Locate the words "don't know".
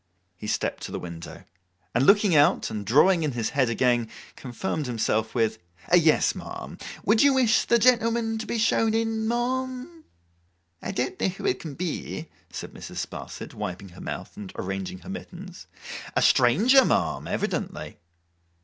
10.93-11.27